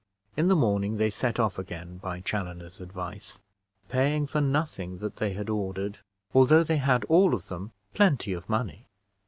[0.35, 3.37] In the morning they set off again by Chaloner's advice,
[3.87, 5.99] paying for nothing that they had ordered,
[6.33, 8.87] although they had all of them plenty of money.